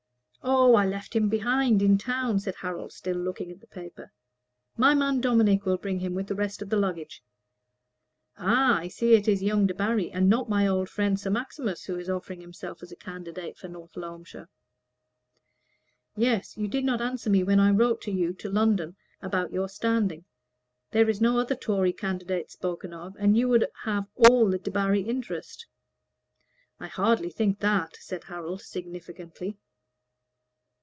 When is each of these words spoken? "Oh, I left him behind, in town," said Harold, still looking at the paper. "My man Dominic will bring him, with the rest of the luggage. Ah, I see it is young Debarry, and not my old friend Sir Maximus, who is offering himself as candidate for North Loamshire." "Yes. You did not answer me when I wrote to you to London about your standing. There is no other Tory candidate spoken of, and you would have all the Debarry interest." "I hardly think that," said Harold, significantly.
"Oh, 0.43 0.73
I 0.73 0.87
left 0.87 1.15
him 1.15 1.29
behind, 1.29 1.83
in 1.83 1.99
town," 1.99 2.39
said 2.39 2.55
Harold, 2.55 2.91
still 2.93 3.15
looking 3.17 3.51
at 3.51 3.59
the 3.61 3.67
paper. 3.67 4.11
"My 4.75 4.95
man 4.95 5.21
Dominic 5.21 5.65
will 5.67 5.77
bring 5.77 5.99
him, 5.99 6.15
with 6.15 6.25
the 6.27 6.33
rest 6.35 6.61
of 6.63 6.69
the 6.69 6.77
luggage. 6.77 7.21
Ah, 8.39 8.79
I 8.79 8.87
see 8.87 9.13
it 9.13 9.27
is 9.27 9.43
young 9.43 9.67
Debarry, 9.67 10.11
and 10.11 10.29
not 10.29 10.49
my 10.49 10.65
old 10.67 10.89
friend 10.89 11.19
Sir 11.19 11.29
Maximus, 11.29 11.83
who 11.83 11.95
is 11.97 12.09
offering 12.09 12.41
himself 12.41 12.81
as 12.81 12.91
candidate 12.99 13.57
for 13.59 13.67
North 13.67 13.95
Loamshire." 13.95 14.49
"Yes. 16.15 16.57
You 16.57 16.67
did 16.67 16.85
not 16.85 17.01
answer 17.01 17.29
me 17.29 17.43
when 17.43 17.59
I 17.59 17.69
wrote 17.69 18.01
to 18.03 18.11
you 18.11 18.33
to 18.35 18.49
London 18.49 18.95
about 19.21 19.51
your 19.53 19.69
standing. 19.69 20.25
There 20.89 21.09
is 21.09 21.21
no 21.21 21.37
other 21.37 21.55
Tory 21.55 21.93
candidate 21.93 22.49
spoken 22.49 22.93
of, 22.95 23.15
and 23.19 23.37
you 23.37 23.47
would 23.49 23.67
have 23.83 24.07
all 24.15 24.49
the 24.49 24.57
Debarry 24.57 25.05
interest." 25.07 25.67
"I 26.79 26.87
hardly 26.87 27.29
think 27.29 27.59
that," 27.59 27.97
said 27.97 28.23
Harold, 28.23 28.61
significantly. 28.61 29.59